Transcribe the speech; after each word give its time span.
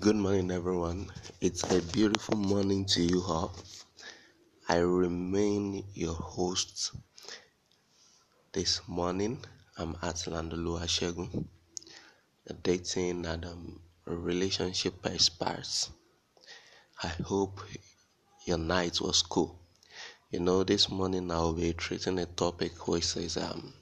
Good 0.00 0.16
morning, 0.16 0.50
everyone. 0.50 1.12
It's 1.42 1.62
a 1.70 1.82
beautiful 1.92 2.38
morning 2.38 2.86
to 2.86 3.02
you 3.02 3.22
all. 3.28 3.54
I 4.66 4.78
remain 4.78 5.84
your 5.92 6.14
host 6.14 6.92
this 8.52 8.80
morning. 8.88 9.44
I'm 9.76 9.92
Atlandolu 9.96 10.80
Ashegun, 10.80 11.44
a 12.46 12.52
dating 12.54 13.26
and 13.26 13.44
um, 13.44 13.80
relationship 14.06 14.94
expert. 15.04 15.90
I 17.02 17.08
hope 17.22 17.60
your 18.46 18.56
night 18.56 19.02
was 19.02 19.20
cool. 19.20 19.60
You 20.30 20.40
know, 20.40 20.64
this 20.64 20.88
morning 20.88 21.30
I'll 21.30 21.52
be 21.52 21.74
treating 21.74 22.18
a 22.20 22.24
topic 22.24 22.88
which 22.88 23.04
says 23.04 23.36
um, 23.36 23.74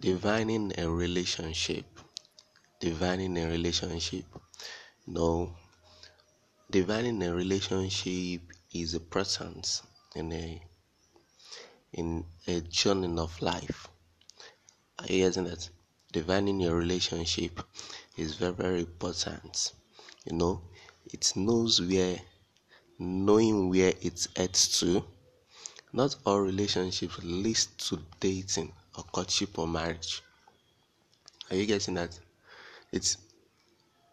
divining 0.00 0.72
a 0.78 0.88
relationship. 0.88 1.84
Divining 2.80 3.36
a 3.38 3.48
relationship. 3.48 4.24
No, 5.06 5.56
divining 6.70 7.20
a 7.24 7.34
relationship 7.34 8.42
is 8.72 8.94
a 8.94 9.00
presence 9.00 9.82
in 10.14 10.32
a 10.32 10.62
in 11.92 12.24
a 12.46 12.60
journey 12.60 13.18
of 13.18 13.42
life. 13.42 13.88
Getting 15.06 15.44
that? 15.44 15.68
Divining 16.12 16.60
your 16.60 16.76
relationship 16.76 17.60
is 18.16 18.36
very 18.36 18.54
very 18.54 18.80
important. 18.80 19.72
You 20.24 20.36
know, 20.36 20.62
it 21.06 21.32
knows 21.34 21.80
where 21.80 22.20
knowing 22.98 23.70
where 23.70 23.94
it 24.00 24.28
heads 24.36 24.78
to. 24.78 25.04
Not 25.92 26.14
all 26.24 26.42
relationships 26.42 27.18
lead 27.24 27.56
to 27.78 27.98
dating 28.20 28.72
or 28.96 29.02
courtship 29.02 29.58
or 29.58 29.66
marriage. 29.66 30.22
Are 31.50 31.56
you 31.56 31.66
getting 31.66 31.94
that? 31.94 32.20
It's 32.90 33.18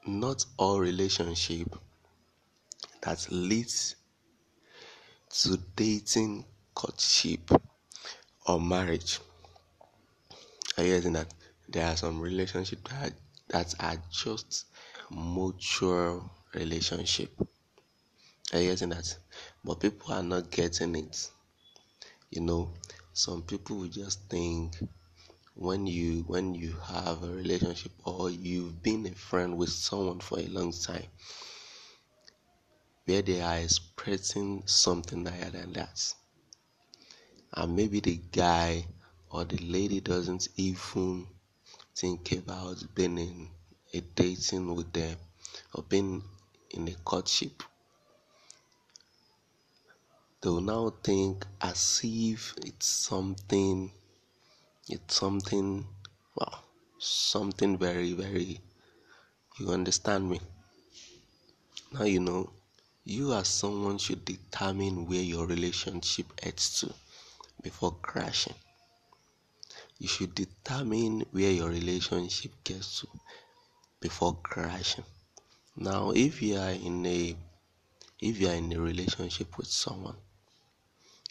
not 0.06 0.46
all 0.58 0.80
relationship 0.80 1.76
that 3.02 3.26
leads 3.32 3.96
to 5.30 5.58
dating, 5.76 6.46
courtship, 6.74 7.52
or 8.48 8.60
marriage. 8.60 9.20
Are 10.78 10.84
you 10.84 10.96
getting 10.96 11.14
that? 11.14 11.34
There 11.70 11.86
are 11.86 11.96
some 11.96 12.20
relationships 12.20 12.92
that, 12.92 13.14
that 13.50 13.74
are 13.80 13.98
just 14.12 14.66
mutual 15.10 16.30
relationship. 16.54 17.32
Are 18.54 18.60
you 18.60 18.72
getting 18.72 18.90
that? 18.90 19.18
But 19.64 19.80
people 19.80 20.14
are 20.14 20.24
not 20.24 20.52
getting 20.52 20.96
it. 20.96 21.30
You 22.30 22.42
know, 22.42 22.74
some 23.14 23.42
people 23.42 23.78
will 23.78 23.88
just 23.88 24.30
think 24.30 24.76
when 25.56 25.88
you 25.88 26.24
when 26.28 26.54
you 26.54 26.76
have 26.84 27.24
a 27.24 27.32
relationship 27.32 27.92
or 28.04 28.30
you've 28.30 28.84
been 28.84 29.06
a 29.06 29.12
friend 29.16 29.58
with 29.58 29.70
someone 29.70 30.20
for 30.20 30.38
a 30.38 30.48
long 30.48 30.74
time 30.74 31.08
where 33.06 33.22
they 33.22 33.42
are 33.42 33.60
expressing 33.60 34.64
something 34.66 35.26
higher 35.26 35.50
than 35.52 35.72
that. 35.74 36.14
And 37.54 37.76
maybe 37.76 38.02
the 38.02 38.20
guy 38.32 38.86
or 39.30 39.46
the 39.46 39.58
lady 39.58 40.02
doesn't 40.02 40.50
even 40.58 41.28
think 41.96 42.34
about 42.34 42.84
being 42.94 43.18
in 43.18 43.50
a 43.94 44.02
dating 44.02 44.76
with 44.76 44.92
them 44.92 45.18
or 45.74 45.84
being 45.84 46.22
in 46.72 46.88
a 46.90 46.96
courtship. 46.96 47.64
They 50.42 50.50
will 50.50 50.62
now 50.62 50.94
think 51.02 51.46
as 51.62 52.02
if 52.04 52.56
it's 52.58 52.88
something 52.88 53.92
it's 54.88 55.16
something 55.16 55.86
well 56.36 56.64
something 57.00 57.78
very 57.78 58.14
very 58.14 58.60
you 59.58 59.72
understand 59.72 60.30
me. 60.30 60.40
Now 61.94 62.04
you 62.04 62.20
know 62.20 62.52
you 63.06 63.34
as 63.34 63.48
someone 63.48 63.98
should 63.98 64.26
determine 64.26 65.08
where 65.08 65.22
your 65.22 65.48
relationship 65.48 66.28
heads 66.44 66.82
to 66.82 66.94
before 67.64 67.96
crashing. 68.02 68.56
You 69.98 70.08
should 70.08 70.36
determine 70.36 71.26
where 71.32 71.52
your 71.52 71.70
relationship 71.70 72.52
gets 72.64 73.00
to 73.00 73.08
before 74.02 74.38
crashing. 74.44 75.06
Now 75.78 76.12
if 76.12 76.42
you 76.42 76.58
are 76.58 76.72
in 76.72 77.06
a 77.06 77.36
if 78.20 78.40
you 78.40 78.50
are 78.50 78.56
in 78.56 78.74
a 78.74 78.80
relationship 78.80 79.58
with 79.58 79.68
someone 79.68 80.18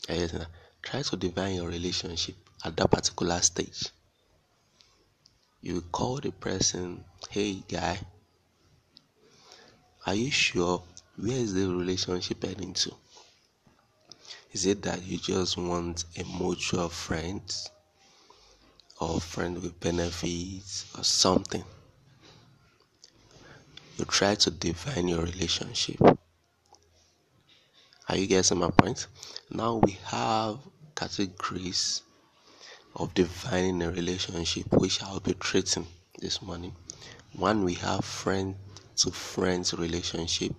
uh, 0.09 0.45
try 0.83 1.03
to 1.03 1.17
define 1.17 1.57
your 1.57 1.69
relationship 1.69 2.37
at 2.65 2.77
that 2.77 2.91
particular 2.91 3.41
stage. 3.41 3.91
You 5.61 5.83
call 5.93 6.17
the 6.17 6.33
person, 6.33 7.05
hey 7.31 7.63
guy, 7.69 7.99
are 10.07 10.15
you 10.15 10.31
sure 10.31 10.83
where 11.17 11.37
is 11.37 11.55
the 11.55 11.69
relationship 11.69 12.43
heading 12.43 12.75
to? 12.75 12.93
Is 14.53 14.67
it 14.67 14.83
that 14.83 15.03
you 15.05 15.19
just 15.19 15.57
want 15.57 16.05
a 16.19 16.25
mutual 16.25 16.89
friend 16.89 17.43
or 19.01 19.21
friend 19.21 19.63
with 19.63 19.79
benefits 19.81 20.87
or 20.97 21.05
something? 21.05 21.65
You 23.99 24.05
try 24.07 24.35
to 24.37 24.51
define 24.51 25.09
your 25.09 25.23
relationship. 25.23 26.01
Are 28.09 28.17
you 28.17 28.27
getting 28.27 28.59
my 28.59 28.71
point? 28.71 29.07
Now 29.51 29.77
we 29.77 29.99
have 30.05 30.59
categories 30.95 32.03
of 32.97 33.13
defining 33.15 33.83
a 33.83 33.91
relationship 33.91 34.73
which 34.73 35.03
I'll 35.03 35.21
be 35.21 35.35
treating 35.35 35.87
this 36.21 36.41
morning. 36.41 36.75
One, 37.37 37.65
we 37.65 37.75
have 37.75 38.05
friend 38.05 38.55
to 38.97 39.11
friends 39.11 39.75
relationship. 39.75 40.55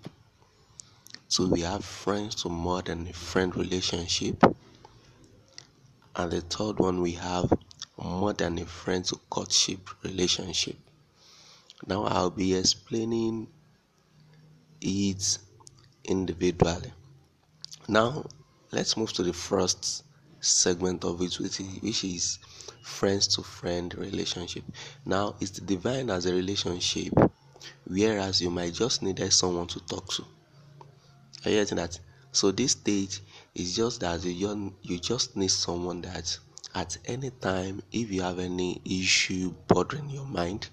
Two, 1.29 1.49
we 1.49 1.61
have 1.61 1.85
friends 1.85 2.35
to 2.43 2.49
more 2.49 2.81
than 2.81 3.07
a 3.07 3.13
friend 3.13 3.55
relationship. 3.55 4.43
And 6.15 6.31
the 6.31 6.41
third 6.41 6.79
one, 6.79 7.01
we 7.01 7.13
have 7.13 7.51
more 7.97 8.33
than 8.33 8.59
a 8.59 8.65
friend 8.65 9.05
to 9.05 9.15
courtship 9.29 9.89
relationship. 10.03 10.77
Now 11.87 12.03
I'll 12.03 12.29
be 12.29 12.55
explaining 12.55 13.47
it 14.81 15.37
individually. 16.03 16.91
Now 17.87 18.25
let's 18.71 18.97
move 18.97 19.13
to 19.13 19.23
the 19.23 19.33
first 19.33 20.03
segment 20.45 21.03
of 21.03 21.21
it, 21.21 21.39
which 21.39 21.59
is, 21.59 21.81
which 21.81 22.03
is 22.03 22.39
friends 22.81 23.27
to 23.27 23.41
friend 23.41 23.93
relationship. 23.95 24.63
Now, 25.05 25.35
it's 25.39 25.59
defined 25.59 26.11
as 26.11 26.25
a 26.25 26.33
relationship, 26.33 27.13
whereas 27.85 28.41
you 28.41 28.49
might 28.49 28.73
just 28.73 29.01
need 29.01 29.19
someone 29.33 29.67
to 29.67 29.79
talk 29.81 30.11
to. 30.13 30.23
Are 31.45 31.51
you 31.51 31.57
getting 31.57 31.77
that? 31.77 31.99
So 32.31 32.51
this 32.51 32.73
stage 32.73 33.21
is 33.53 33.75
just 33.75 34.01
that 34.01 34.23
you 34.23 34.73
you 34.81 34.99
just 34.99 35.35
need 35.35 35.51
someone 35.51 36.01
that 36.01 36.37
at 36.73 36.97
any 37.05 37.29
time, 37.29 37.81
if 37.91 38.11
you 38.11 38.21
have 38.21 38.39
any 38.39 38.81
issue 38.83 39.53
bothering 39.67 40.09
your 40.09 40.25
mind, 40.25 40.67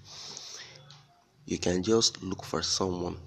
you 1.45 1.57
can 1.57 1.81
just 1.81 2.21
look 2.21 2.43
for 2.43 2.61
someone 2.61 3.17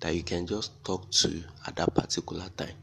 that 0.00 0.14
you 0.14 0.22
can 0.22 0.46
just 0.46 0.84
talk 0.84 1.10
to 1.10 1.42
at 1.66 1.74
that 1.76 1.92
particular 1.94 2.48
time 2.56 2.76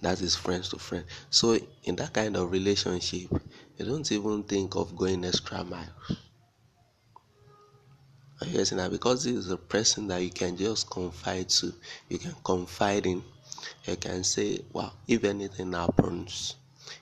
that 0.00 0.20
is 0.20 0.36
friends 0.36 0.68
to 0.68 0.78
friend 0.78 1.04
so 1.30 1.58
in 1.84 1.96
that 1.96 2.12
kind 2.12 2.36
of 2.36 2.50
relationship 2.50 3.30
you 3.76 3.84
don't 3.84 4.10
even 4.12 4.42
think 4.44 4.74
of 4.76 4.96
going 4.96 5.24
extra 5.24 5.62
miles 5.64 5.88
are 8.42 8.46
you 8.46 8.56
getting 8.56 8.78
that? 8.78 8.90
Because 8.90 9.24
this 9.24 9.34
is 9.34 9.50
a 9.50 9.58
person 9.58 10.08
that 10.08 10.22
you 10.22 10.30
can 10.30 10.56
just 10.56 10.88
confide 10.88 11.50
to. 11.50 11.74
You 12.08 12.16
can 12.16 12.34
confide 12.42 13.04
in. 13.04 13.22
You 13.84 13.96
can 13.96 14.24
say 14.24 14.60
wow 14.72 14.92
if 15.06 15.24
anything 15.24 15.74
happens 15.74 16.56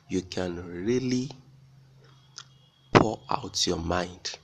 you 0.08 0.22
can 0.22 0.84
really 0.84 1.31
pour 2.92 3.20
out 3.31 3.66
your 3.66 3.78
mind 3.78 4.38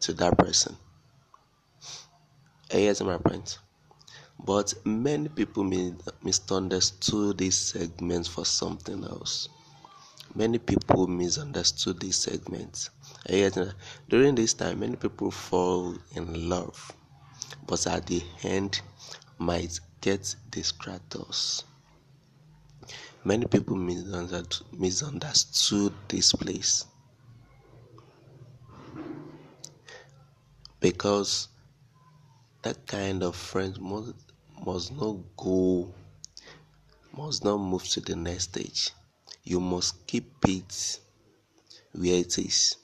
to 0.00 0.12
that 0.14 0.38
person. 0.38 0.76
Are 2.72 2.78
you 2.78 2.86
getting 2.86 3.06
my 3.06 3.18
point 3.18 3.58
but 4.44 4.74
many 4.84 5.28
people 5.28 5.64
misunderstood 6.22 7.38
this 7.38 7.56
segment 7.56 8.28
for 8.28 8.44
something 8.44 9.04
else. 9.04 9.48
Many 10.34 10.58
people 10.58 11.06
misunderstood 11.06 12.00
this 12.00 12.16
segment. 12.16 12.90
During 14.08 14.34
this 14.34 14.54
time, 14.54 14.80
many 14.80 14.96
people 14.96 15.30
fall 15.30 15.96
in 16.14 16.48
love, 16.48 16.92
but 17.66 17.86
at 17.86 18.06
the 18.06 18.22
end, 18.42 18.80
might 19.38 19.78
get 20.00 20.34
distracted. 20.50 21.24
Many 23.24 23.46
people 23.46 23.76
misunderstood 23.76 25.92
this 26.08 26.32
place 26.32 26.86
because 30.80 31.48
that 32.62 32.86
kind 32.86 33.22
of 33.22 33.34
friends 33.34 33.80
must 33.80 34.14
must 34.64 34.92
not 34.92 35.16
go 35.36 35.92
must 37.16 37.44
not 37.44 37.58
move 37.58 37.84
to 37.88 38.00
the 38.00 38.16
next 38.16 38.44
stage 38.44 38.90
you 39.44 39.60
must 39.60 40.06
keep 40.06 40.30
it 40.46 41.00
where 41.92 42.16
it 42.16 42.38
is 42.38 42.76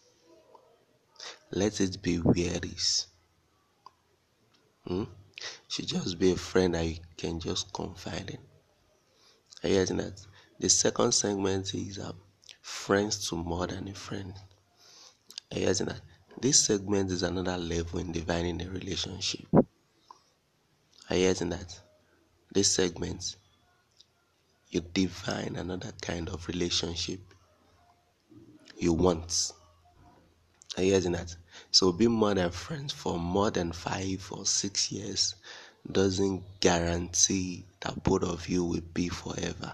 let 1.54 1.80
it 1.80 2.02
be 2.02 2.16
where 2.16 2.54
it 2.56 2.64
is. 2.64 3.06
Hmm? 4.86 5.04
Should 5.68 5.86
just 5.86 6.18
be 6.18 6.32
a 6.32 6.36
friend 6.36 6.74
that 6.74 6.84
you 6.84 6.96
can 7.16 7.38
just 7.38 7.72
confide 7.72 8.30
in. 8.30 8.38
Are 9.62 9.68
you 9.72 9.76
getting 9.76 9.98
that? 9.98 10.20
The 10.58 10.68
second 10.68 11.12
segment 11.12 11.72
is 11.74 11.98
uh, 11.98 12.12
friends 12.60 13.28
to 13.28 13.36
more 13.36 13.66
than 13.68 13.88
a 13.88 13.94
friend. 13.94 14.34
Are 15.52 15.58
you 15.58 15.66
getting 15.66 15.86
that? 15.86 16.00
This 16.40 16.64
segment 16.64 17.12
is 17.12 17.22
another 17.22 17.56
level 17.56 18.00
in 18.00 18.10
defining 18.10 18.60
a 18.60 18.68
relationship. 18.68 19.46
Are 21.14 21.18
getting 21.18 21.50
that? 21.50 21.78
This 22.52 22.74
segment, 22.74 23.36
you 24.70 24.80
define 24.80 25.54
another 25.54 25.92
kind 26.02 26.28
of 26.28 26.48
relationship 26.48 27.20
you 28.76 28.92
want. 28.92 29.52
Are 30.76 30.82
you 30.82 30.90
getting 30.90 31.12
that? 31.12 31.36
So 31.70 31.92
being 31.92 32.10
more 32.10 32.34
than 32.34 32.50
friends 32.50 32.92
for 32.92 33.16
more 33.16 33.52
than 33.52 33.70
five 33.70 34.26
or 34.32 34.44
six 34.44 34.90
years 34.90 35.36
doesn't 35.88 36.42
guarantee 36.58 37.64
that 37.82 38.02
both 38.02 38.24
of 38.24 38.48
you 38.48 38.64
will 38.64 38.82
be 38.92 39.08
forever. 39.08 39.72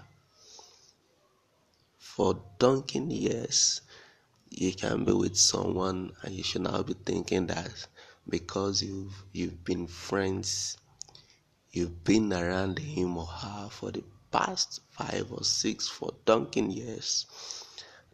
For 1.97 2.39
donkey 2.59 2.99
years, 2.99 3.81
you 4.51 4.73
can 4.73 5.05
be 5.05 5.13
with 5.13 5.37
someone 5.37 6.11
and 6.21 6.35
you 6.35 6.43
should 6.43 6.61
not 6.61 6.85
be 6.85 6.93
thinking 7.03 7.47
that 7.47 7.87
because 8.29 8.83
you've 8.83 9.23
you've 9.33 9.63
been 9.63 9.87
friends, 9.87 10.77
you've 11.71 12.03
been 12.03 12.33
around 12.33 12.79
him 12.79 13.17
or 13.17 13.25
her 13.25 13.69
for 13.69 13.91
the 13.91 14.03
past 14.31 14.81
five 14.91 15.31
or 15.31 15.43
six 15.43 15.87
for 15.87 16.13
donkey 16.25 16.61
years, 16.61 17.25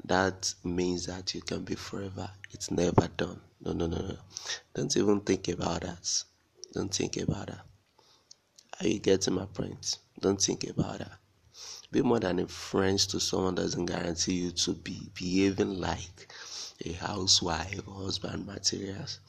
that 0.06 0.54
means 0.64 1.06
that 1.08 1.34
you 1.34 1.42
can 1.42 1.64
be 1.64 1.76
forever. 1.76 2.30
It's 2.52 2.72
never 2.72 3.08
done. 3.18 3.40
No, 3.62 3.74
no, 3.74 3.88
no, 3.88 3.98
no. 3.98 4.18
Don't 4.74 4.96
even 4.96 5.22
think 5.22 5.48
about 5.48 5.82
that. 5.82 6.24
Don't 6.74 6.94
think 6.94 7.18
about 7.18 7.48
that. 7.48 7.62
Are 8.80 8.88
you 8.88 9.00
getting 9.00 9.34
my 9.34 9.46
point? 9.46 9.98
Don't 10.20 10.42
think 10.42 10.70
about 10.70 11.00
that. 11.00 11.18
Be 11.92 12.02
more 12.02 12.20
than 12.20 12.40
a 12.40 12.48
friend 12.48 13.00
to 13.00 13.20
someone 13.20 13.56
doesn't 13.56 13.86
guarantee 13.86 14.34
you 14.34 14.52
to 14.52 14.74
be 14.74 15.10
behaving 15.16 15.80
like 15.80 16.32
a 16.86 16.92
housewife 16.94 17.86
husband 17.86 18.46
materials. 18.46 19.20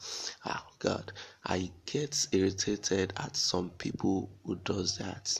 Oh 0.45 0.63
God, 0.79 1.11
I 1.45 1.71
get 1.85 2.27
irritated 2.31 3.13
at 3.17 3.35
some 3.35 3.71
people 3.71 4.29
who 4.45 4.55
does 4.57 4.97
that. 4.97 5.35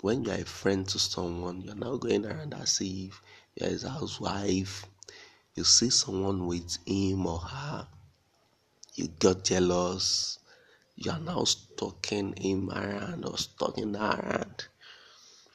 When 0.00 0.24
you're 0.24 0.34
a 0.34 0.44
friend 0.44 0.86
to 0.88 0.98
someone, 0.98 1.60
you're 1.60 1.74
now 1.74 1.96
going 1.96 2.26
around 2.26 2.54
as 2.54 2.80
if 2.80 3.20
you're 3.54 3.70
his 3.70 3.82
housewife. 3.82 4.84
You 5.54 5.64
see 5.64 5.90
someone 5.90 6.46
with 6.46 6.78
him 6.86 7.26
or 7.26 7.38
her, 7.38 7.86
you 8.94 9.08
got 9.18 9.44
jealous. 9.44 10.38
You 10.96 11.12
are 11.12 11.20
now 11.20 11.44
stalking 11.44 12.34
him 12.36 12.70
around 12.70 13.24
or 13.24 13.38
stalking 13.38 13.94
her 13.94 14.20
around 14.20 14.66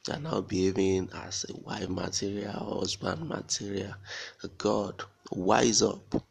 you 0.08 0.14
are 0.14 0.20
now 0.20 0.40
behaving 0.40 1.10
as 1.12 1.44
a 1.48 1.56
wife 1.58 1.88
material, 1.88 2.78
husband 2.80 3.28
material. 3.28 3.94
God, 4.56 5.02
wise 5.30 5.82
up. 5.82 6.24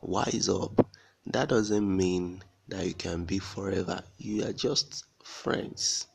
Wise 0.00 0.48
up. 0.48 0.86
That 1.26 1.48
doesn't 1.48 1.96
mean 1.96 2.44
that 2.68 2.86
you 2.86 2.94
can 2.94 3.24
be 3.24 3.40
forever. 3.40 4.02
You 4.18 4.46
are 4.46 4.52
just 4.52 5.04
friends. 5.24 6.06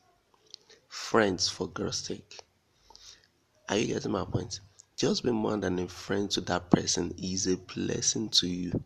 Friends 0.88 1.50
for 1.50 1.68
God's 1.68 1.98
sake. 1.98 2.40
Are 3.68 3.78
you 3.78 3.88
getting 3.88 4.12
my 4.12 4.24
point? 4.24 4.62
Just 4.96 5.24
be 5.24 5.32
more 5.32 5.58
than 5.58 5.80
a 5.80 5.88
friend 5.90 6.32
to 6.32 6.42
that 6.42 6.70
person 6.72 7.14
is 7.22 7.48
a 7.48 7.58
blessing 7.58 8.30
to 8.30 8.48
you 8.48 8.82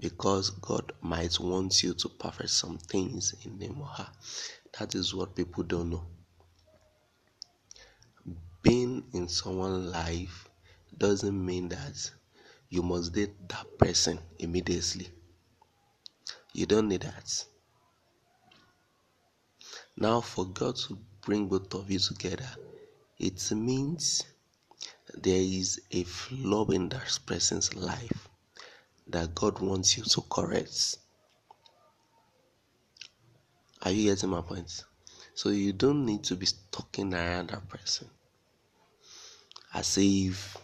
because 0.00 0.50
God 0.50 0.92
might 1.02 1.38
want 1.38 1.82
you 1.82 1.94
to 1.94 2.08
perfect 2.08 2.50
some 2.50 2.78
things 2.78 3.34
in 3.44 3.60
him 3.60 3.80
or 3.80 3.86
her. 3.86 4.08
That 4.78 4.94
is 4.94 5.14
what 5.14 5.36
people 5.36 5.62
don't 5.62 5.90
know. 5.90 6.04
Being 8.62 9.04
in 9.12 9.28
someone's 9.28 9.92
life 9.92 10.48
doesn't 10.96 11.46
mean 11.46 11.68
that 11.68 12.10
you 12.70 12.82
must 12.82 13.12
date 13.12 13.48
that 13.48 13.78
person 13.78 14.18
immediately. 14.38 15.08
You 16.52 16.66
don't 16.66 16.88
need 16.88 17.02
that. 17.02 17.44
Now, 19.96 20.20
for 20.20 20.46
God 20.46 20.76
to 20.76 20.98
bring 21.20 21.46
both 21.46 21.72
of 21.74 21.90
you 21.90 22.00
together, 22.00 22.48
it 23.18 23.52
means 23.52 24.24
there 25.14 25.40
is 25.40 25.80
a 25.92 26.02
flaw 26.02 26.64
in 26.70 26.88
that 26.88 27.18
person's 27.26 27.74
life 27.76 28.28
that 29.06 29.34
God 29.34 29.60
wants 29.60 29.96
you 29.96 30.02
to 30.02 30.20
correct. 30.22 30.96
Are 33.84 33.90
you 33.90 34.10
getting 34.10 34.30
my 34.30 34.40
point? 34.40 34.84
So 35.34 35.50
you 35.50 35.72
don't 35.72 36.06
need 36.06 36.24
to 36.24 36.36
be 36.36 36.46
stalking 36.46 37.12
around 37.12 37.50
that 37.50 37.68
person 37.68 38.08
as 39.74 39.98
if 40.00 40.56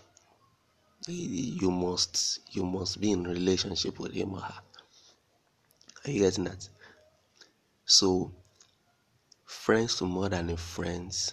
you 1.09 1.71
must 1.71 2.41
you 2.55 2.65
must 2.65 3.01
be 3.01 3.11
in 3.11 3.25
relationship 3.25 3.99
with 3.99 4.13
him 4.13 4.35
or 4.35 4.41
her. 4.41 4.61
Are 6.05 6.11
you 6.11 6.21
getting 6.21 6.45
that? 6.45 6.69
So 7.85 8.33
friends 9.45 9.97
to 9.97 10.05
more 10.05 10.29
than 10.29 10.57
friends. 10.57 11.33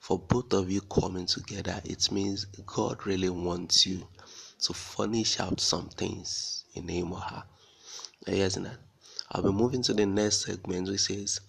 For 0.00 0.18
both 0.18 0.52
of 0.54 0.70
you 0.70 0.80
coming 0.80 1.26
together, 1.26 1.80
it 1.84 2.10
means 2.10 2.46
God 2.66 3.06
really 3.06 3.28
wants 3.28 3.86
you 3.86 4.08
to 4.62 4.72
furnish 4.72 5.38
out 5.38 5.60
some 5.60 5.88
things 5.90 6.64
in 6.74 6.88
him 6.88 7.12
or 7.12 7.20
her. 7.20 7.44
Are 8.26 8.32
you 8.32 8.38
getting 8.38 8.64
that? 8.64 8.78
I'll 9.30 9.42
be 9.42 9.50
moving 9.50 9.82
to 9.82 9.94
the 9.94 10.06
next 10.06 10.46
segment 10.46 10.88
which 10.88 11.00
says 11.02 11.40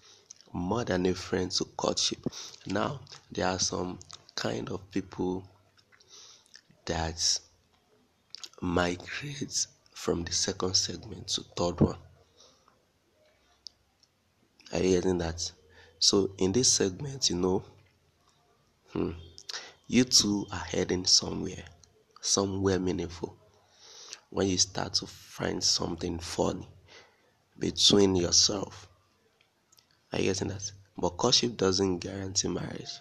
more 0.51 0.83
than 0.83 1.05
a 1.05 1.13
friend 1.13 1.49
to 1.51 1.65
courtship. 1.65 2.19
Now 2.65 2.99
there 3.31 3.47
are 3.47 3.59
some 3.59 3.99
kind 4.35 4.69
of 4.69 4.89
people 4.91 5.47
that 6.85 7.39
migrate 8.61 9.67
from 9.93 10.23
the 10.23 10.31
second 10.31 10.75
segment 10.75 11.27
to 11.29 11.43
third 11.55 11.79
one. 11.79 11.97
Are 14.73 14.79
you 14.79 14.95
getting 14.95 15.17
that? 15.19 15.51
So 15.99 16.31
in 16.37 16.51
this 16.51 16.71
segment, 16.71 17.29
you 17.29 17.35
know, 17.35 17.63
hmm, 18.93 19.11
you 19.87 20.03
two 20.03 20.45
are 20.51 20.59
heading 20.59 21.05
somewhere, 21.05 21.65
somewhere 22.21 22.79
meaningful. 22.79 23.35
When 24.29 24.47
you 24.47 24.57
start 24.57 24.93
to 24.95 25.07
find 25.07 25.63
something 25.63 26.19
funny, 26.19 26.67
between 27.59 28.15
yourself. 28.15 28.87
Are 30.13 30.19
you 30.19 30.25
getting 30.25 30.47
that? 30.47 30.71
But 30.97 31.11
courtship 31.11 31.57
doesn't 31.57 31.99
guarantee 31.99 32.47
marriage. 32.47 32.99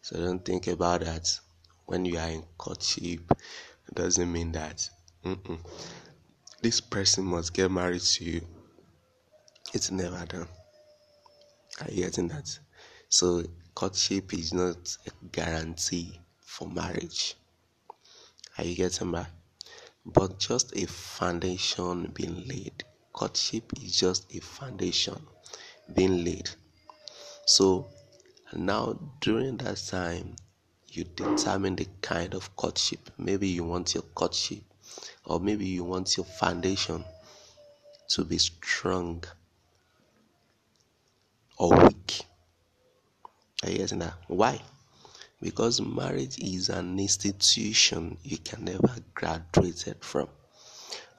So 0.00 0.16
don't 0.18 0.44
think 0.44 0.68
about 0.68 1.00
that. 1.00 1.28
When 1.86 2.04
you 2.04 2.18
are 2.18 2.28
in 2.28 2.44
courtship, 2.56 3.30
it 3.88 3.94
doesn't 3.94 4.30
mean 4.30 4.52
that 4.52 4.88
mm-mm, 5.24 5.58
this 6.62 6.80
person 6.80 7.24
must 7.24 7.52
get 7.52 7.70
married 7.70 8.02
to 8.02 8.24
you. 8.24 8.40
It's 9.74 9.90
never 9.90 10.24
done. 10.26 10.48
Are 11.80 11.90
you 11.90 12.04
getting 12.04 12.28
that? 12.28 12.58
So 13.08 13.42
courtship 13.74 14.32
is 14.34 14.52
not 14.52 14.96
a 15.06 15.10
guarantee 15.32 16.20
for 16.40 16.68
marriage. 16.68 17.36
Are 18.56 18.64
you 18.64 18.76
getting 18.76 19.12
that? 19.12 19.30
But 20.04 20.38
just 20.38 20.76
a 20.76 20.86
foundation 20.86 22.10
being 22.14 22.46
laid 22.46 22.84
courtship 23.18 23.72
is 23.82 23.96
just 23.96 24.32
a 24.32 24.38
foundation 24.38 25.20
being 25.92 26.24
laid. 26.24 26.48
So 27.46 27.88
now 28.52 28.96
during 29.20 29.56
that 29.56 29.82
time, 29.88 30.36
you 30.86 31.02
determine 31.02 31.74
the 31.74 31.88
kind 32.00 32.32
of 32.34 32.54
courtship. 32.54 33.10
Maybe 33.18 33.48
you 33.48 33.64
want 33.64 33.92
your 33.92 34.04
courtship, 34.14 34.62
or 35.24 35.40
maybe 35.40 35.66
you 35.66 35.82
want 35.82 36.16
your 36.16 36.26
foundation 36.26 37.04
to 38.10 38.24
be 38.24 38.38
strong 38.38 39.24
or 41.58 41.70
weak. 41.76 42.20
Are 43.64 43.70
you 43.70 43.78
getting 43.78 43.98
that? 43.98 44.14
Why? 44.28 44.60
Because 45.42 45.80
marriage 45.80 46.38
is 46.38 46.68
an 46.68 47.00
institution 47.00 48.16
you 48.22 48.38
can 48.38 48.64
never 48.64 48.94
graduate 49.12 50.04
from 50.04 50.28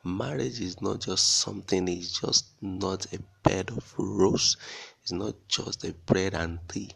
marriage 0.04 0.60
is 0.60 0.82
not 0.82 1.02
just 1.02 1.40
something, 1.40 1.88
it's 1.88 2.20
just 2.20 2.48
not 2.62 3.06
a 3.14 3.20
bed 3.44 3.70
of 3.70 3.94
roses, 3.98 4.58
it's 5.02 5.12
not 5.12 5.36
just 5.48 5.84
a 5.84 5.94
bread 6.06 6.34
and 6.34 6.60
tea, 6.68 6.92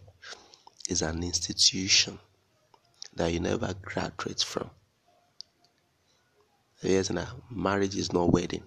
it's 0.89 1.01
an 1.01 1.23
institution 1.23 2.19
that 3.15 3.31
you 3.31 3.39
never 3.39 3.73
graduate 3.81 4.43
from. 4.43 4.69
Yes, 6.81 7.09
now 7.09 7.27
marriage 7.49 7.95
is 7.95 8.11
not 8.11 8.31
wedding. 8.31 8.63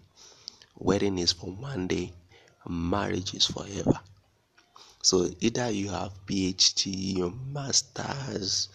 Wedding 0.79 1.19
is 1.19 1.33
for 1.33 1.51
one 1.51 1.87
day, 1.87 2.13
marriage 2.69 3.35
is 3.35 3.47
forever. 3.47 4.01
So 5.03 5.31
either 5.41 5.71
you 5.71 5.91
have 5.91 6.13
PhD, 6.27 7.17
your 7.19 7.33
master's 7.53 8.69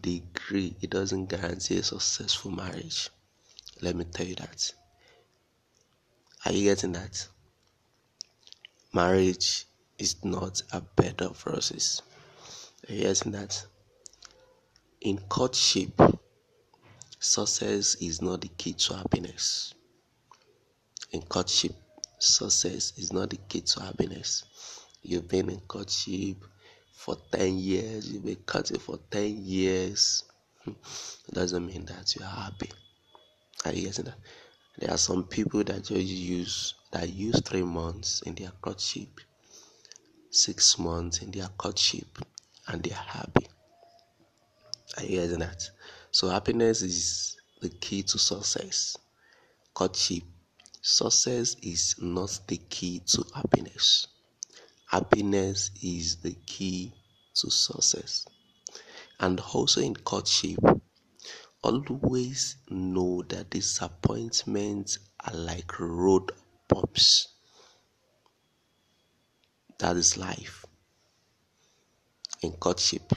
degree, 0.00 0.76
it 0.80 0.90
doesn't 0.90 1.26
guarantee 1.26 1.78
a 1.78 1.82
successful 1.82 2.50
marriage. 2.50 3.10
Let 3.80 3.96
me 3.96 4.04
tell 4.04 4.26
you 4.26 4.34
that. 4.36 4.72
Are 6.46 6.52
you 6.52 6.64
getting 6.64 6.92
that? 6.92 7.28
Marriage 8.94 9.66
is 9.98 10.24
not 10.24 10.62
a 10.72 10.80
bed 10.80 11.20
of 11.20 11.44
roses. 11.44 12.00
Are 12.88 12.94
you 12.94 13.02
getting 13.02 13.32
that? 13.32 13.62
In 15.02 15.18
courtship, 15.28 16.00
success 17.18 17.96
is 17.96 18.22
not 18.22 18.40
the 18.40 18.48
key 18.48 18.72
to 18.72 18.94
happiness. 18.96 19.74
In 21.12 21.20
courtship, 21.22 21.72
success 22.18 22.94
is 22.96 23.12
not 23.12 23.30
the 23.30 23.36
key 23.36 23.60
to 23.60 23.80
happiness. 23.80 24.44
You've 25.02 25.28
been 25.28 25.50
in 25.50 25.60
courtship 25.60 26.38
for 26.94 27.16
10 27.32 27.58
years, 27.58 28.10
you've 28.10 28.24
been 28.24 28.36
courting 28.46 28.78
for 28.78 28.98
10 29.10 29.44
years. 29.44 30.24
Doesn't 31.32 31.66
mean 31.66 31.84
that 31.84 32.14
you're 32.16 32.26
happy. 32.26 32.70
Are 33.66 33.72
you 33.72 33.86
getting 33.86 34.06
that? 34.06 34.18
There 34.80 34.90
are 34.90 34.98
some 34.98 35.24
people 35.24 35.62
that 35.64 35.84
just 35.84 36.06
use 36.06 36.74
that 36.92 37.08
use 37.10 37.40
three 37.42 37.62
months 37.62 38.22
in 38.22 38.34
their 38.34 38.50
courtship, 38.60 39.20
six 40.30 40.78
months 40.78 41.22
in 41.22 41.30
their 41.30 41.48
courtship, 41.56 42.18
and 42.66 42.82
they're 42.82 42.94
happy. 42.94 43.46
Are 44.96 45.04
you 45.04 45.20
getting 45.20 45.38
that? 45.38 45.70
So 46.10 46.28
happiness 46.28 46.82
is 46.82 47.36
the 47.60 47.68
key 47.68 48.02
to 48.02 48.18
success. 48.18 48.96
Courtship 49.74 50.24
Success 50.82 51.56
is 51.62 51.94
not 52.00 52.40
the 52.46 52.56
key 52.56 53.02
to 53.04 53.22
happiness. 53.34 54.06
Happiness 54.86 55.70
is 55.82 56.16
the 56.16 56.32
key 56.46 56.94
to 57.34 57.50
success. 57.50 58.26
And 59.20 59.38
also 59.40 59.82
in 59.82 59.94
courtship, 59.94 60.58
always 61.62 62.56
know 62.70 63.22
that 63.28 63.50
disappointments 63.50 64.98
are 65.26 65.34
like 65.34 65.78
road 65.78 66.32
bumps. 66.68 67.28
That 69.78 69.96
is 69.96 70.16
life. 70.16 70.64
In 72.42 72.52
courtship, 72.52 73.12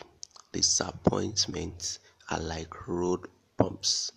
disappointments 0.51 1.99
are 2.29 2.39
like 2.39 2.87
road 2.87 3.27
bumps. 3.57 4.11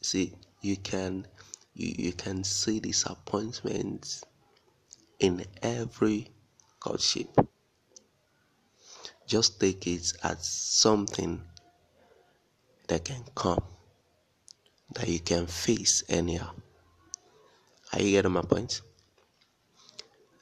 See, 0.00 0.34
you 0.62 0.76
can 0.76 1.26
you, 1.74 1.94
you 1.98 2.12
can 2.12 2.44
see 2.44 2.80
disappointments 2.80 4.24
in 5.20 5.44
every 5.62 6.30
courtship. 6.80 7.28
Just 9.26 9.60
take 9.60 9.86
it 9.86 10.12
as 10.22 10.46
something 10.46 11.42
that 12.88 13.04
can 13.04 13.24
come, 13.34 13.62
that 14.94 15.08
you 15.08 15.20
can 15.20 15.46
face 15.46 16.02
anyhow. 16.08 16.50
Are 17.92 18.00
you 18.00 18.10
getting 18.10 18.32
my 18.32 18.42
point? 18.42 18.80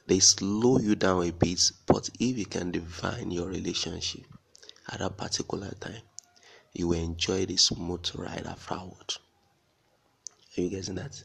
They 0.07 0.19
slow 0.19 0.79
you 0.79 0.95
down 0.95 1.27
a 1.27 1.31
bit, 1.31 1.71
but 1.85 2.09
if 2.19 2.37
you 2.37 2.45
can 2.45 2.71
define 2.71 3.29
your 3.31 3.47
relationship 3.47 4.25
at 4.89 5.01
a 5.01 5.09
particular 5.09 5.71
time, 5.79 6.01
you 6.73 6.87
will 6.87 6.99
enjoy 7.03 7.45
the 7.45 7.57
smooth 7.57 8.09
ride 8.15 8.45
afterward. 8.47 9.15
Are 10.57 10.61
you 10.61 10.69
getting 10.69 10.95
that? 10.95 11.21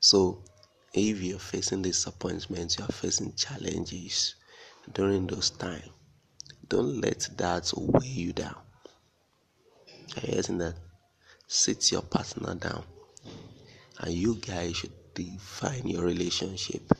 So, 0.00 0.44
if 0.92 1.22
you're 1.22 1.38
facing 1.38 1.82
disappointments, 1.82 2.78
you 2.78 2.84
are 2.84 2.92
facing 2.92 3.34
challenges 3.34 4.34
during 4.92 5.26
those 5.26 5.50
times, 5.50 5.88
don't 6.68 7.00
let 7.00 7.28
that 7.36 7.72
weigh 7.76 8.06
you 8.06 8.32
down. 8.32 8.56
Are 10.16 10.26
you 10.26 10.42
that? 10.42 10.74
Sit 11.46 11.90
your 11.92 12.02
partner 12.02 12.54
down, 12.54 12.84
and 13.98 14.12
you 14.12 14.36
guys 14.36 14.76
should 14.76 14.92
define 15.14 15.86
your 15.86 16.04
relationship. 16.04 16.92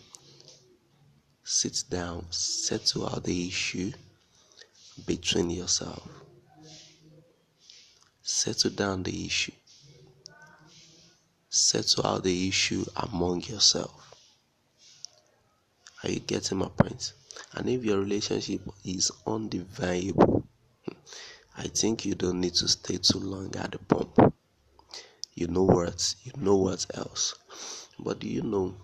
Sit 1.44 1.84
down, 1.88 2.26
settle 2.30 3.06
out 3.06 3.24
the 3.24 3.48
issue 3.48 3.92
between 5.06 5.50
yourself. 5.50 6.08
Settle 8.22 8.70
down 8.70 9.02
the 9.02 9.26
issue 9.26 9.52
settle 11.50 12.06
out 12.06 12.22
the 12.22 12.48
issue 12.48 12.84
among 12.96 13.42
yourself. 13.42 14.14
Are 16.02 16.10
you 16.10 16.20
getting 16.20 16.58
my 16.58 16.68
point? 16.68 17.12
And 17.52 17.68
if 17.68 17.84
your 17.84 17.98
relationship 17.98 18.62
is 18.84 19.10
undeniable, 19.26 20.39
I 21.60 21.68
think 21.68 22.06
you 22.06 22.14
don't 22.14 22.40
need 22.40 22.54
to 22.54 22.68
stay 22.68 22.96
too 22.96 23.18
long 23.18 23.54
at 23.56 23.72
the 23.72 23.78
pump. 23.80 24.32
You 25.34 25.46
know 25.48 25.64
what? 25.64 26.14
You 26.24 26.32
know 26.38 26.56
what 26.56 26.86
else? 26.94 27.34
But 27.98 28.20
do 28.20 28.28
you 28.28 28.40
know 28.42 28.76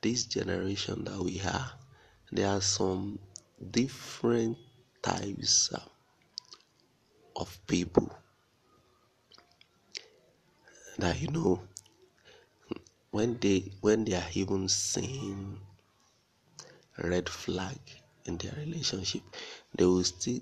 this 0.00 0.24
generation 0.24 1.04
that 1.04 1.18
we 1.18 1.38
are? 1.42 1.70
There 2.32 2.48
are 2.48 2.62
some 2.62 3.18
different 3.70 4.56
types 5.02 5.70
uh, 5.74 5.80
of 7.36 7.58
people 7.66 8.10
that 10.96 11.20
you 11.20 11.28
know 11.28 11.60
when 13.10 13.36
they 13.38 13.70
when 13.82 14.06
they 14.06 14.14
are 14.14 14.30
even 14.32 14.66
seeing 14.66 15.60
red 16.96 17.28
flag 17.28 17.76
in 18.24 18.38
their 18.38 18.54
relationship 18.56 19.22
they 19.76 19.84
will 19.84 20.02
still 20.04 20.40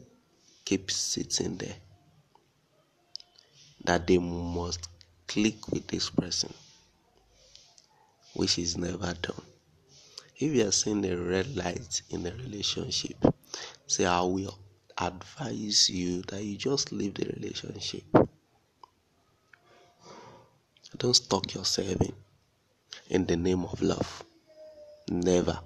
keep 0.67 0.91
sitting 0.91 1.57
there 1.57 1.77
that 3.85 4.07
they 4.07 4.19
must 4.19 4.89
click 5.27 5.67
with 5.69 5.87
this 5.87 6.11
person 6.11 6.53
which 8.35 8.59
is 8.59 8.77
never 8.77 9.15
done 9.23 9.43
if 10.39 10.55
you 10.55 10.69
are 10.69 10.73
seeing 10.73 11.03
a 11.07 11.17
red 11.17 11.57
light 11.57 12.03
in 12.11 12.27
a 12.27 12.33
relationship 12.33 13.17
say 13.87 14.05
i 14.05 14.21
will 14.21 14.59
advise 14.99 15.89
you 15.89 16.21
that 16.29 16.43
you 16.43 16.59
just 16.59 16.93
leave 16.93 17.15
the 17.15 17.25
relationship 17.41 18.05
don't 20.99 21.15
stalk 21.15 21.55
yourself 21.55 22.01
in, 22.01 22.13
in 23.11 23.27
the 23.27 23.37
name 23.37 23.65
of 23.65 23.81
love. 23.83 24.25
Never. 25.11 25.59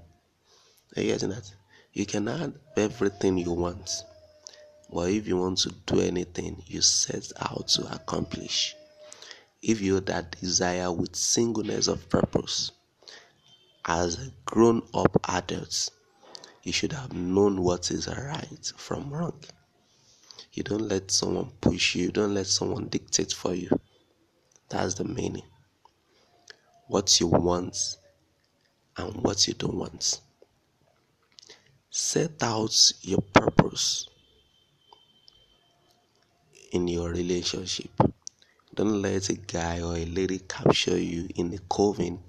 Are 0.96 1.02
you 1.02 1.12
getting 1.12 1.30
that? 1.30 1.50
You 1.92 2.06
can 2.06 2.26
have 2.26 2.54
everything 2.76 3.38
you 3.38 3.52
want, 3.52 4.04
but 4.92 5.10
if 5.10 5.28
you 5.28 5.36
want 5.36 5.58
to 5.58 5.70
do 5.86 6.00
anything, 6.00 6.62
you 6.66 6.82
set 6.82 7.30
out 7.40 7.68
to 7.68 7.92
accomplish. 7.92 8.74
If 9.62 9.80
you 9.80 10.00
that 10.00 10.40
desire 10.40 10.90
with 10.90 11.14
singleness 11.14 11.86
of 11.86 12.08
purpose, 12.08 12.72
as 13.84 14.30
grown 14.44 14.82
up 14.92 15.16
adults, 15.28 15.90
you 16.64 16.72
should 16.72 16.92
have 16.92 17.12
known 17.12 17.62
what 17.62 17.90
is 17.90 18.08
right 18.08 18.72
from 18.76 19.10
wrong. 19.10 19.38
You 20.52 20.64
don't 20.64 20.88
let 20.88 21.10
someone 21.12 21.52
push 21.60 21.94
you, 21.94 22.06
you 22.06 22.10
don't 22.10 22.34
let 22.34 22.48
someone 22.48 22.88
dictate 22.88 23.32
for 23.32 23.54
you. 23.54 23.70
That's 24.68 24.94
the 24.94 25.04
meaning. 25.04 25.44
What 26.88 27.20
you 27.20 27.28
want 27.28 27.76
and 28.96 29.14
what 29.22 29.46
you 29.46 29.54
don't 29.54 29.76
want. 29.76 30.20
Set 31.90 32.42
out 32.42 32.74
your 33.02 33.20
purpose 33.20 34.09
in 36.70 36.88
your 36.88 37.10
relationship. 37.10 37.90
Don't 38.74 39.02
let 39.02 39.28
a 39.28 39.34
guy 39.34 39.80
or 39.80 39.96
a 39.96 40.04
lady 40.04 40.40
capture 40.40 40.98
you 40.98 41.28
in 41.36 41.52
a 41.54 41.58
coven 41.58 42.22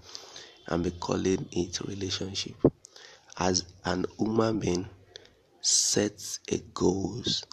and 0.67 0.83
be 0.83 0.91
calling 0.91 1.47
it 1.51 1.81
relationship. 1.81 2.55
As 3.37 3.63
an 3.85 4.05
human 4.17 4.59
being, 4.59 4.87
set 5.61 6.39
a 6.49 6.57
goals 6.73 7.43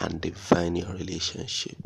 and 0.00 0.20
define 0.20 0.76
your 0.76 0.92
relationship 0.92 1.76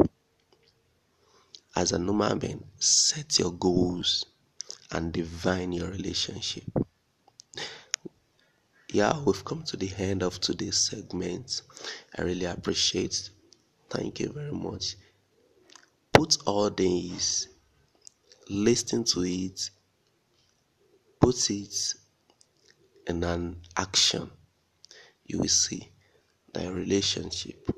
as 1.78 1.92
a 1.92 1.98
human 1.98 2.40
being, 2.40 2.64
set 2.80 3.38
your 3.38 3.52
goals 3.52 4.26
and 4.90 5.12
define 5.12 5.70
your 5.70 5.88
relationship. 5.88 6.64
Yeah, 8.92 9.22
we've 9.24 9.44
come 9.44 9.62
to 9.64 9.76
the 9.76 9.92
end 9.96 10.24
of 10.24 10.40
today's 10.40 10.76
segment. 10.76 11.62
I 12.18 12.22
really 12.22 12.46
appreciate. 12.46 13.30
Thank 13.90 14.20
you 14.20 14.32
very 14.32 14.52
much. 14.52 14.96
Put 16.12 16.36
all 16.46 16.68
these, 16.70 17.48
listen 18.50 19.04
to 19.04 19.22
it, 19.24 19.70
put 21.20 21.50
it 21.50 21.94
in 23.06 23.24
an 23.24 23.56
action. 23.76 24.30
You 25.24 25.38
will 25.40 25.48
see 25.48 25.88
that 26.52 26.72
relationship, 26.72 27.70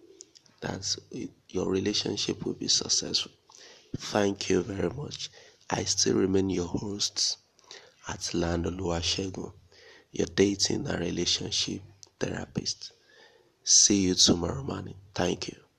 that 0.60 0.96
your 1.48 1.70
relationship 1.70 2.44
will 2.44 2.54
be 2.54 2.68
successful. 2.68 3.32
Thank 3.96 4.50
you 4.50 4.62
very 4.62 4.90
much. 4.90 5.30
I 5.68 5.84
still 5.84 6.16
remain 6.16 6.50
your 6.50 6.66
host 6.66 7.38
at 8.08 8.34
Land 8.34 8.64
Oluwasegun, 8.64 9.52
your 10.12 10.26
dating 10.34 10.86
and 10.88 11.00
relationship 11.00 11.82
therapist. 12.18 12.92
See 13.62 14.00
you 14.02 14.14
tomorrow 14.14 14.62
morning. 14.62 14.96
Thank 15.14 15.48
you. 15.48 15.69